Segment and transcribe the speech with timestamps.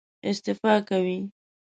[0.31, 1.19] استفاده کوي.